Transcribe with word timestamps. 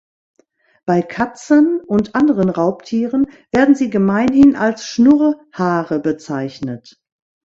Bei 0.87 1.03
Katzen 1.03 1.79
und 1.79 2.15
anderen 2.15 2.49
Raubtieren 2.49 3.27
werden 3.51 3.75
sie 3.75 3.91
gemeinhin 3.91 4.55
als 4.55 4.87
Schnurrhaare 4.87 5.99
bezeichnet. 5.99 6.99